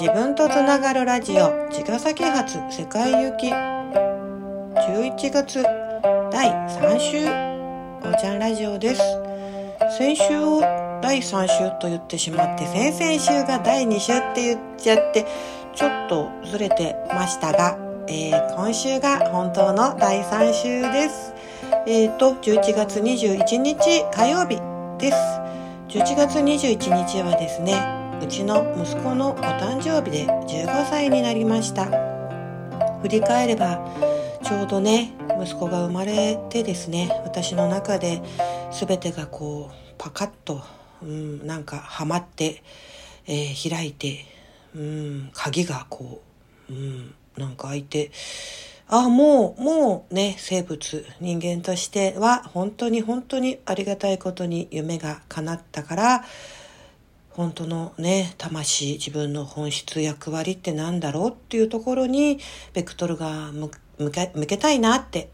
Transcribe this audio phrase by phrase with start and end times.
[0.00, 3.48] 自分とつながるラジオ茅ヶ崎発世界行き。
[3.48, 5.62] 11月
[6.32, 9.02] 第3週おーちゃんラジオです。
[9.98, 10.62] 先週を
[11.02, 15.26] 第3週と言ってしまって先々週が第2週って言っちゃって
[15.74, 17.76] ちょっとずれてましたが、
[18.08, 21.34] えー、今週が本当の第3週です。
[21.86, 24.56] えっ、ー、と11月21日火曜日
[24.98, 25.16] です。
[25.88, 31.86] 11月21日はですねうちの息子のお誕生日で15歳になりました。
[33.00, 33.80] 振り返れば
[34.44, 38.20] ちょうどね息子が生まれてですね私の中で
[38.70, 40.62] 全てがこうパカッと、
[41.02, 42.62] うん、なんかはまって、
[43.26, 44.26] えー、開いて、
[44.74, 46.20] うん、鍵がこ
[46.68, 48.10] う、うん、なんか開いて
[48.86, 56.24] あもうもうね生物人間としては本当に本当にありがたいことに夢が叶ったから
[57.30, 62.38] 本当のね、魂、自分の本質、役割って何だろうっていうところに、
[62.72, 63.70] ベクトルが向
[64.10, 65.30] け向けたいなって、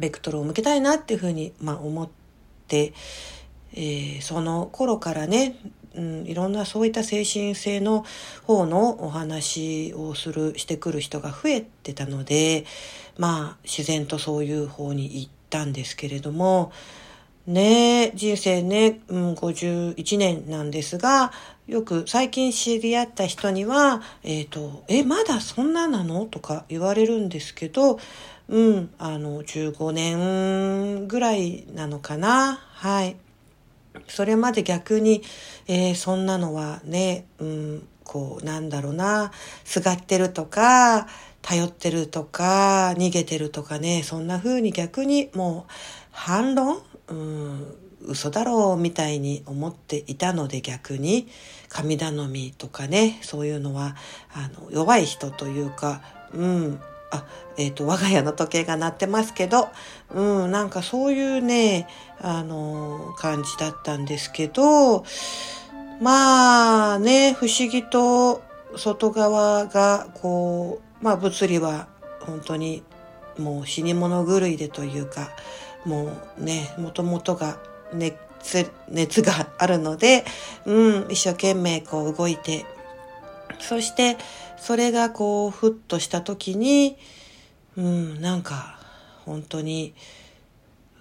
[0.00, 2.08] ベクトルを向けたいなっていうふうに、まあ、思っ
[2.66, 2.94] て、
[3.74, 5.56] えー、その頃からね、
[5.94, 8.04] うん、いろんなそういった精神性の
[8.44, 12.64] 方のお話をする、してくる人が増えてたので、
[13.18, 16.72] まあ、自然とそういう方に行ったんですけれども、
[17.46, 21.32] ね人生ね、うん、51年なんですが、
[21.66, 26.26] よく最近知り合った人には、えっ、ー、と、え、まだそんななの？
[26.26, 27.98] とか言われるんですけど、
[28.48, 32.56] うん、あの、15年ぐらいなのかな？
[32.56, 33.16] はい。
[34.08, 35.22] それまで逆に、
[35.66, 39.32] えー、そんなのはね、うん、こう、なんだろうな、
[39.64, 41.06] すがってるとか、
[41.42, 45.72] 頼ってるとか、逃げてるとかね、そんな風に逆にもう
[46.10, 51.28] 反論うん嘘だろうみたいに思っていたので逆に
[51.68, 53.96] 神頼みとかねそういうのは
[54.34, 56.02] あの弱い人というか
[56.34, 56.80] うん
[57.10, 57.24] あ
[57.56, 59.68] えっ、ー、と我が家の時計が鳴ってますけど
[60.14, 61.86] うんなんかそういうね
[62.20, 65.04] あの感じだったんですけど
[66.00, 68.42] まあね不思議と
[68.76, 71.88] 外側がこうまあ物理は
[72.20, 72.82] 本当に
[73.38, 75.30] もう死に物狂いでというか
[75.84, 77.58] もうね、もともとが
[77.92, 80.24] 熱、熱があるので、
[80.64, 82.66] うん、一生懸命こう動いて、
[83.60, 84.16] そして、
[84.56, 86.96] それがこう、ふっとした時に、
[87.76, 88.78] うん、なんか、
[89.24, 89.94] 本当に、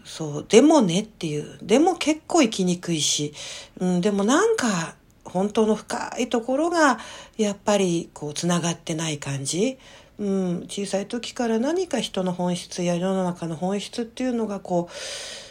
[0.03, 3.33] そう、でもねっていう、でも結構生きにくいし、
[3.79, 6.99] うん、でもなんか、本当の深いところが、
[7.37, 9.77] やっぱり、こう、つながってない感じ。
[10.21, 14.93] うん、小さい時から何か人の本質や世の中の本質っていうのがこう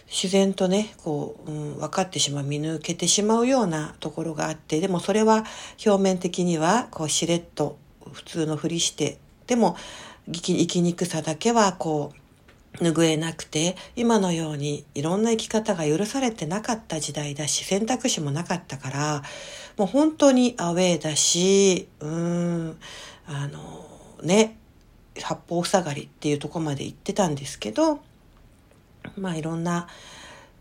[0.09, 5.45] 自然とねこう、うん、分かってしまう見抜けてしまうようなところがあってでもそれは
[5.85, 7.79] 表面的にはこうしれっと
[8.13, 9.77] 普通のふりしてでも
[10.27, 12.13] 生き生きにくさだけはこ
[12.79, 19.23] う拭えなくて今のようにいろんな生き方が許されてなかった時代だし選択肢もなかったから
[19.77, 22.77] もう本当にアウェーだしうーん
[23.27, 23.85] あの
[24.23, 24.60] ね
[25.23, 28.01] 八方塞がりっていうとこまで行ってたんですけど
[29.17, 29.89] まあいろんな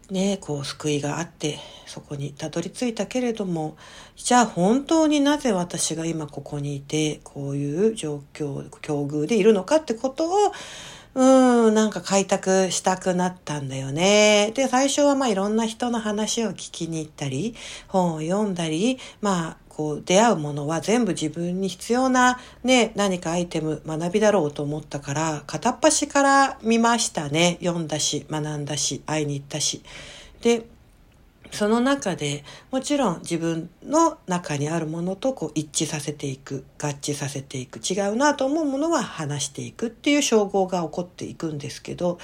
[0.09, 3.77] ねこう救いがあってそこにたどり着いたけれども
[4.15, 10.51] じゃあ本当になぜ私が今ここにいてこういう状況境遇でいるのかってことを
[11.15, 14.51] うん、なんか開拓したくなったんだよね。
[14.53, 17.55] で、最初はまあいろんな人の話を聞きに行ったり、
[17.87, 27.57] 本を読んだり、まあこう出会うものは全部自分に必要なね、何かアイテム、学びだろうと思ったから、片っ端から見ましたね。
[27.61, 29.81] 読んだし、学んだし、会いに行ったし。
[30.41, 30.65] で、
[31.51, 42.19] その中でもちろん自分の中にあるものとこう一致させていく合致させていく違うなと思うものは話していくっていう称号が起こっていくんですけど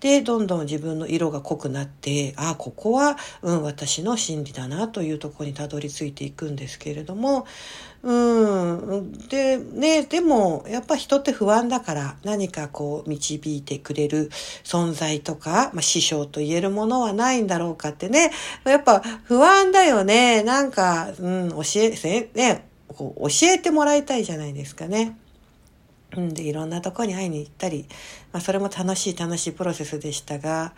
[0.00, 7.46] でどんどん自分の色が濃くなってああここは、うん、私の心理だなというとこにたどり着いていくんですけれども
[8.02, 9.12] うん。
[9.28, 14.30] で、ね、でも、やっぱ人って不安だから何かこう導いてくれる
[14.64, 18.30] 存在とか、まあ師匠と言えるものはないんだろうかってね。
[18.64, 20.42] やっぱ不安だよね。
[20.42, 25.16] なんか、うん、教え、ね、こう教えてもらいたいじゃないですかね。
[26.16, 27.86] うん、で、いろんなとこに会いに行ったり、
[28.32, 30.72] まあ、それも楽しい楽しいプロセスでしたが、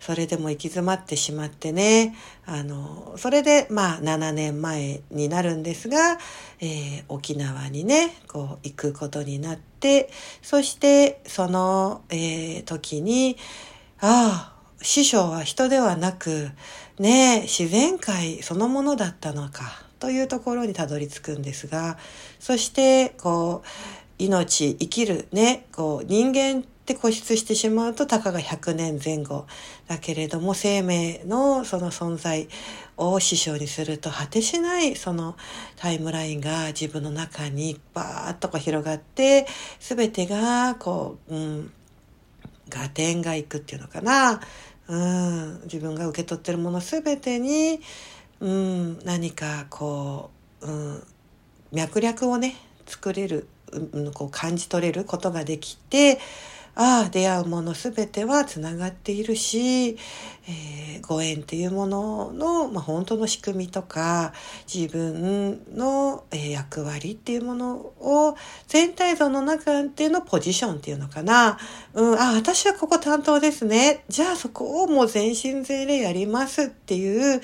[0.00, 2.14] それでも行き詰まってしまってね、
[2.46, 6.18] あの、それで、まあ、7年前になるんですが、
[6.60, 10.10] えー、沖縄にね、こう、行くことになって、
[10.42, 13.36] そして、その、えー、時に、
[14.00, 16.50] ああ、師匠は人ではなく、
[16.98, 21.98] ね自然界そのものだったのか、というところにたどり着くんですが
[22.38, 23.68] そしてこう
[24.18, 29.46] 命生きるねこう人間って固執してしまうとたかが100年前後
[29.88, 32.48] だけれども生命のその存在
[32.96, 35.36] を師匠にすると果てしないその
[35.74, 39.46] タイムラインが自分の中にバーッとこう広がって
[39.80, 41.72] 全てがこう、うん、
[42.74, 44.40] 合点がいくっていうのかな、
[44.88, 47.80] うん、自分が受け取ってるもの全てに、
[48.40, 50.30] うん、何かこ
[50.60, 51.02] う、うん、
[51.72, 52.54] 脈略をね
[52.86, 56.18] 作れる、うん、こう感じ取れることができて
[56.78, 59.96] ああ出会うもの全てはつながっているし、
[60.46, 64.34] えー、ご縁っていうものの、まあ、本当の仕組みとか
[64.72, 68.36] 自分の、えー、役割っていうものを
[68.68, 71.58] 全体像の中でのポジションっていうのかな、
[71.94, 74.04] うん、あ私はここ担当ですね。
[74.08, 77.40] じゃあそこをもう全身全霊やりますっていう、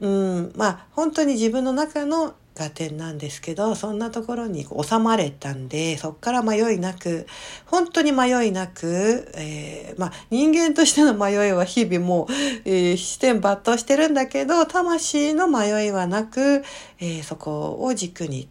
[0.00, 7.26] うん、まあ本当に自分の中の合点なんですけどそんなところに収まれたんでそっから迷いなく
[7.66, 12.32] 本当に迷いなく、えー、まあ、人間としての迷いは日々もう、
[12.64, 16.64] えー、視点抜刀してるんだけど魂の迷いはなく、
[16.98, 18.48] えー、そこを軸に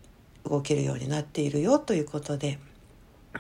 [0.48, 2.60] 動けるようになっているよということで。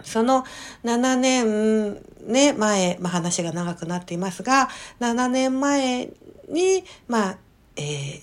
[0.03, 0.43] その
[0.83, 1.93] 7年、
[2.27, 4.67] ね、前、まあ、話が長くなっていますが、
[4.99, 6.09] 7年前
[6.49, 7.37] に、まあ、
[7.77, 8.19] えー、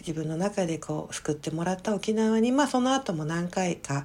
[0.00, 4.04] 自分の中でこう救ってもらった沖縄に、まあその後も何回か、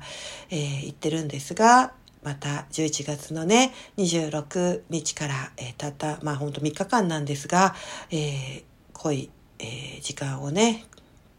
[0.49, 1.93] えー、行ってるんですが、
[2.23, 7.75] また11月のね、26日から、えー、たった、まあほんと3日間なんですが、
[8.11, 8.63] えー、
[8.93, 10.85] 濃い、えー、時間をね、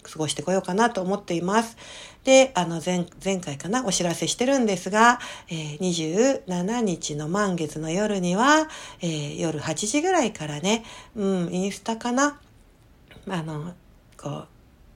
[0.04, 1.76] 過ごしてこようかなと思っています。
[2.24, 5.18] で、あの前、前回かな、お知らせしてるんですが、
[5.48, 5.78] えー、
[6.44, 8.68] 27日の満月の夜には、
[9.00, 12.40] えー、夜8時ぐらいからね、うん、インスタかな、
[13.28, 13.74] あの、
[14.26, 14.46] こ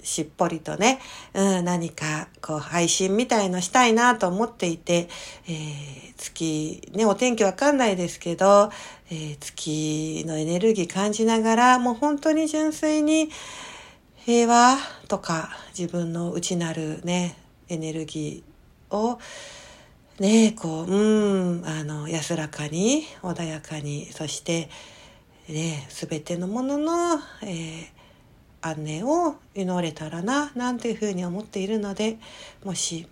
[0.02, 0.98] う、しっぽりとね、
[1.34, 5.08] うん、何かこう配信みたいのしたいなと思っていて、
[5.46, 8.72] えー、月、ね、お天気わかんないですけど、
[9.10, 13.30] えー、月のエネルギー感じながら、もう本当に純粋に
[14.16, 17.36] 平和とか自分の内なるね、
[17.68, 19.20] エネルギーを
[20.18, 24.68] ね、こう、うん、あの、安らかに、穏やかに、そして、
[25.48, 28.00] ね、すべてのものの、えー
[28.62, 32.18] 安寧を祈れたらななんていうふうに思っているので
[32.64, 33.06] もし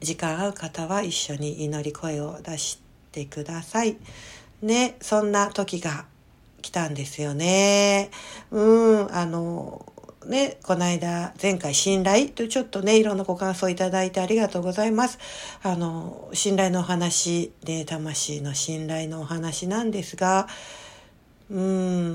[0.00, 2.80] 時間合う方は一緒に祈り声を出し
[3.12, 3.96] てください。
[4.60, 6.06] ね、そんな時が
[6.60, 8.10] 来たんですよね。
[8.50, 9.92] うん、あの、
[10.26, 15.18] ね、この間、前回信頼とちょっとね、いろんなご感想いただいてありがとうございます。
[15.62, 20.46] あの、信頼のお話、ね、魂の信頼のお話なんですが、
[21.52, 21.60] う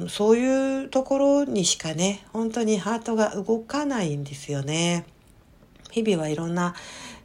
[0.05, 5.05] んそういうところにしかね本当にハートが動かないんですよね。
[5.91, 6.73] 日々はいろんな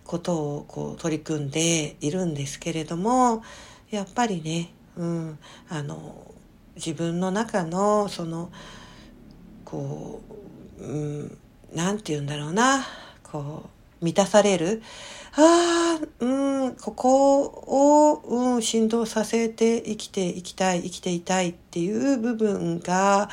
[0.05, 3.43] ことをこう取り組んでいるんですけれども
[3.91, 5.39] やっぱりね、うん、
[5.71, 6.35] あの
[6.77, 8.51] 自分の中のその
[9.65, 10.21] こ
[10.79, 11.29] う、う、ん
[11.99, 12.85] て言うんだろうな
[13.23, 14.83] こう満たされる。
[15.35, 23.31] ああ、うん、ここを、うん、振動させて生きていきたい、生きていたいっていう部分が、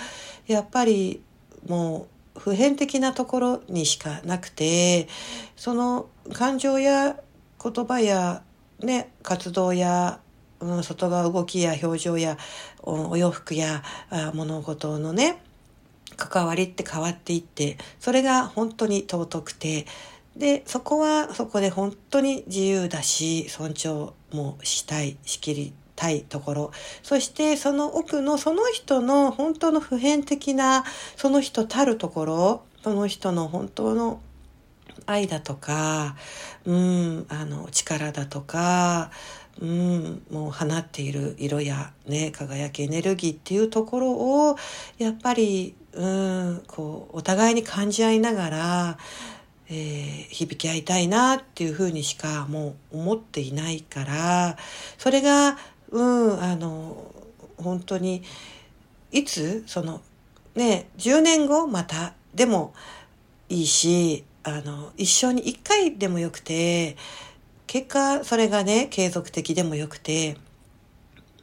[0.48, 1.22] やっぱり
[1.68, 5.10] もう普遍的なところにしかなくて、
[5.58, 7.18] その感情や
[7.62, 8.44] 言葉や
[8.80, 10.22] ね、活動や、
[10.62, 12.38] うん、外側動きや表情や
[12.82, 13.84] お洋服や
[14.34, 15.42] 物事のね、
[16.16, 19.86] 関わりって変わっていって、それが本当に尊くて、
[20.40, 26.72] で、そこはそこで本当に自由だし、尊重もしたい、しきりたいところ。
[27.04, 30.86] そしてその奥のその人の本当の普遍的な
[31.18, 34.22] その人たるところ、その人の本当の
[35.06, 36.16] 愛だとか、
[36.66, 39.12] うん、あの、力だとか、
[39.62, 44.12] うん、もう放っている色やね、輝きエネルギーっていうところ
[44.52, 44.56] を、
[44.98, 48.98] やっぱり、うん、こう、お互いに感じ合いながら、
[49.70, 54.58] えー、響き合いたいなっていうふうにしかもう思っていないから
[54.98, 55.58] それが
[55.92, 57.14] うんあの
[57.58, 58.24] 本当に
[59.12, 60.02] いつその
[60.56, 62.74] ね10年後またでも
[63.48, 66.98] いいしあの一生に1回でもよくて
[67.68, 70.38] 結果それがね継続的でもよくて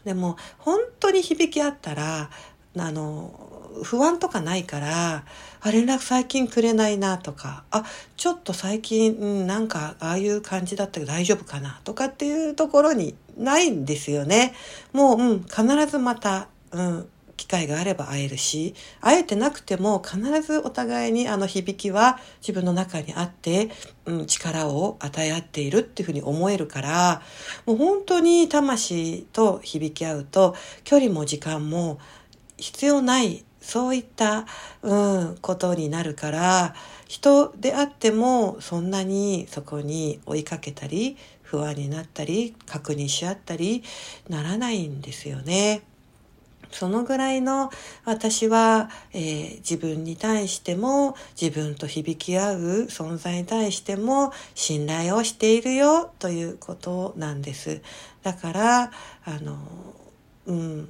[0.04, 2.30] でも本当に響き合ったら
[2.76, 5.25] あの不安とかないから、
[5.61, 7.85] あ、連絡最近くれないなとか、あ、
[8.16, 14.54] ちょっと最近、うん、なんかああいう感じだったけど大丈夫かなとかっていうところにないんですよね。
[14.92, 23.71] もう、うん、必ずまた、うん、機会があれば会えるし会えてなくても必ずお互いにあの響きは自分の中にあって、
[24.06, 27.23] うん、力を与え合っているっていうふうに思えるから
[27.66, 30.54] もう本当に魂と響き合うと
[30.85, 31.99] 距離も時間も
[32.56, 34.46] 必要ないそういった、
[34.82, 36.75] うん、ことになるから
[37.08, 43.82] 人であってもそんなにそこに追いかけたり不安になったり確認し合ったり
[44.28, 45.82] ならないんですよね。
[46.70, 47.70] そのぐらいの
[48.04, 52.58] 私は、えー、自分に対しても自分と響き合う
[52.88, 57.80] 存在に対しても信頼をしているよということなんです。
[58.23, 58.82] だから
[59.25, 59.56] あの、
[60.46, 60.88] うん、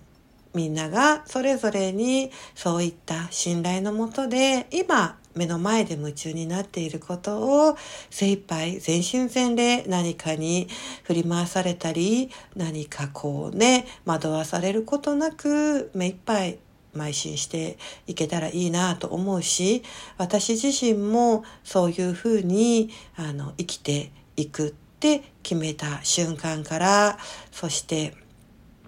[0.57, 7.77] みんながそれぞれにそういった信頼のもとで今目の前で夢中になっていることを
[8.09, 10.67] 精一杯全身全霊何かに
[11.05, 16.59] 振り回されたり何かこうね惑わされることなく目一杯
[16.95, 19.83] 邁進していけたらいいなと思うし
[20.17, 27.19] 私自身もそういうふうにあの生きていくって決めた瞬間から
[27.53, 28.15] そして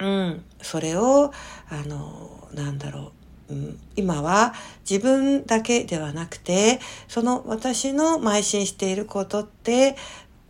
[0.01, 1.33] うん、それを、
[1.69, 3.13] あの、なんだろ
[3.51, 4.55] う、うん、今は
[4.89, 9.97] 自分だけではなくて、その私の邁進していることって、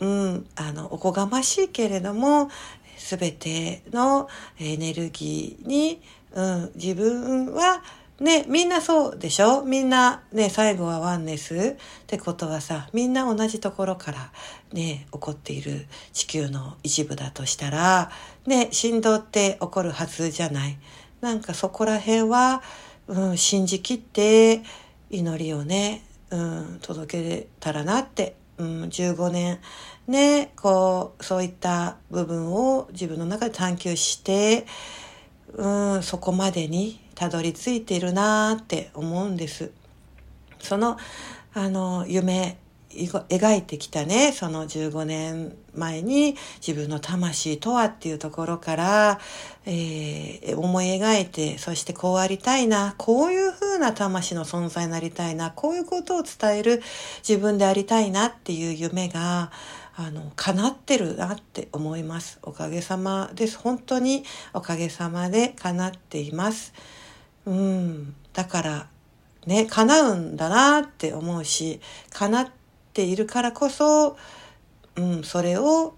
[0.00, 2.50] うん、あの、おこがましいけれども、
[2.96, 4.28] すべての
[4.58, 6.02] エネルギーに、
[6.32, 7.82] うん、自分は
[8.20, 9.62] ね、みんなそうでしょ？
[9.62, 14.32] みんなね、最後はワンネスってことはさ、みんな同じところから
[14.72, 18.10] ね、起こっている地球の一部だとしたら、
[18.44, 20.78] ね、振動って起こるはずじゃない。
[21.20, 22.62] なんかそこら辺は、
[23.06, 24.62] うん、信じきって
[25.10, 29.60] 祈りをね、うん、届けたらなって、うん、15年
[30.08, 34.66] ね、こう、そういった部分を自分の中で探求して、
[35.54, 39.70] うん、そこまでにたどり着いているなって思うんです。
[40.60, 40.96] その
[41.54, 42.58] あの夢
[42.90, 46.36] 描いてきたねその15年前に
[46.66, 49.20] 自分の魂とはっていうところから、
[49.66, 56.82] えー、思い描いてそしてこうありたいなこういう風な魂の存在になりたいなこういうことを伝える
[57.26, 59.52] 自分でありたいなっていう夢が
[60.00, 62.38] あの、叶ってるなって思います。
[62.42, 63.58] おかげさまです。
[63.58, 64.24] 本当に
[64.54, 66.72] おかげさまで叶っています。
[67.48, 68.86] うん、だから
[69.46, 72.48] ね叶うんだなって思うし叶っ
[72.92, 74.18] ているからこそ、
[74.96, 75.94] うん、それを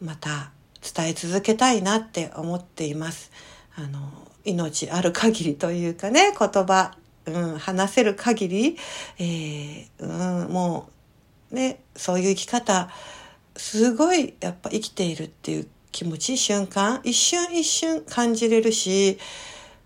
[0.00, 0.50] また
[0.82, 3.30] 伝え続けたいなって思っています。
[3.76, 4.00] あの
[4.44, 6.96] 命ある限りというかね言葉、
[7.26, 8.78] うん、話せる限り、
[9.18, 10.88] えー、うん、も
[11.50, 12.88] うねそういう生き方
[13.56, 19.18] すごいやっぱ生きているっていう気持ち瞬間一瞬一瞬感じれるし、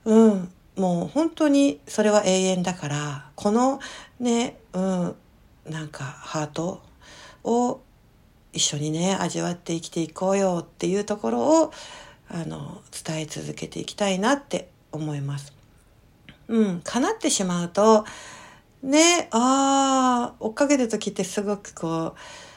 [0.04, 3.80] うん、もう本当にそれは永遠だからこの
[4.20, 5.16] ねうん
[5.68, 6.80] なんかハート
[7.44, 7.80] を
[8.52, 11.72] 一緒にね味わって生きていこうよっていうところを
[12.30, 15.52] あの伝え続けていきたいなって思います。
[16.48, 18.06] うん、叶ってしまうと
[18.82, 22.47] ねああ追っかけてる時ってすごくこう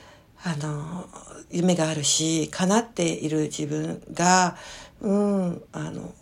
[0.43, 1.05] あの
[1.49, 4.55] 夢があるし叶っている自分が
[5.01, 6.13] うんあの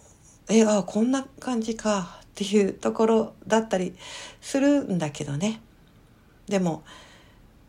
[0.49, 3.95] えあこんな感じかっていうところだったり
[4.41, 5.61] するんだけどね。
[6.47, 6.83] でも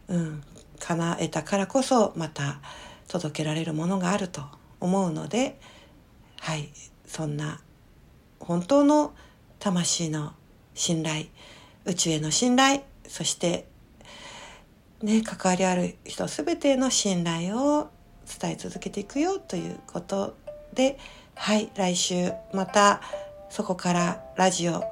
[0.08, 0.42] うん
[0.78, 2.60] 叶えたからこそまた
[3.06, 4.42] 届けられるものがあると
[4.80, 5.60] 思うので
[6.40, 6.70] はい
[7.06, 7.60] そんな
[8.40, 9.12] 本当の
[9.58, 10.32] 魂の
[10.74, 11.26] 信頼
[11.84, 13.66] 宇宙への信頼そして
[15.02, 17.90] ね関わりある人全ての信頼を
[18.40, 20.36] 伝え続けていくよということ
[20.74, 20.98] で
[21.34, 23.00] はい来週また
[23.48, 24.84] そこからラジオ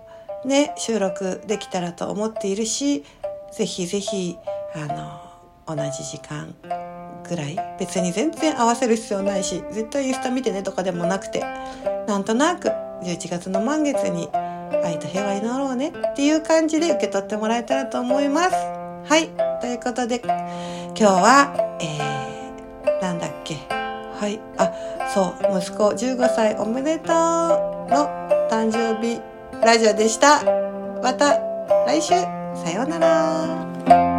[0.45, 3.05] ね収録できたらと思っているし
[3.53, 4.37] ぜひぜひ
[4.75, 4.87] あ
[5.67, 6.55] の同じ時間
[7.29, 11.41] ぐらい別に全然合わせる必要ないし絶対インスタ見てねとかでもなくて
[12.07, 12.69] なんとなく
[13.03, 14.29] 11月の満月に
[14.85, 18.78] 愛と平和になろうねっていう感じで受け取ってもらえたらと思います。
[19.05, 19.29] はい
[19.61, 23.57] ということで今日は、えー、なんだっけ？
[24.21, 24.73] はいあ
[25.15, 27.07] そう息子15歳おめでとう
[27.91, 28.09] の
[28.51, 29.21] 誕生日
[29.65, 30.43] ラジオでした。
[31.03, 31.39] また
[31.87, 32.15] 来週
[32.55, 34.18] さようなら。